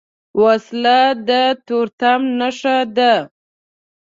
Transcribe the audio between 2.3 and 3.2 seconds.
نښه ده